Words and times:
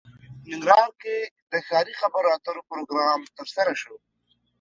ننګرهار 0.51 0.89
کې 1.01 1.15
د 1.51 1.53
ښاري 1.67 1.93
خبرو 2.01 2.27
اترو 2.35 2.61
پروګرام 2.71 3.19
ترسره 3.37 3.73
شو 3.81 3.95